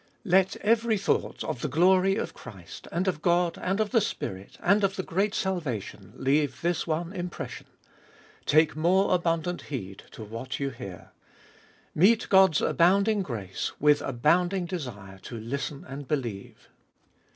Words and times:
2. 0.23 0.29
Let 0.31 0.55
every 0.63 0.97
thought 0.97 1.43
of 1.43 1.61
the 1.61 1.67
glory 1.67 2.15
of 2.15 2.33
Christ, 2.33 2.87
and 2.91 3.07
of 3.07 3.21
God, 3.21 3.59
and 3.61 3.79
of 3.79 3.91
the 3.91 4.01
Spirit, 4.01 4.57
and 4.59 4.83
of 4.83 4.95
the 4.95 5.03
great 5.03 5.35
salvation 5.35 6.13
leave 6.15 6.59
this 6.63 6.87
one 6.87 7.13
impression: 7.13 7.67
Take 8.47 8.75
more 8.75 9.13
abundant 9.13 9.61
heed 9.69 10.01
to 10.13 10.23
what 10.23 10.59
you 10.59 10.71
hear! 10.71 11.11
Meet 11.93 12.29
God's 12.29 12.61
abounding 12.63 13.21
grace 13.21 13.73
with 13.79 14.01
abounding 14.01 14.65
desire 14.65 15.19
to 15.19 15.35
listen 15.37 15.85
and 15.85 16.07
believe. 16.07 16.67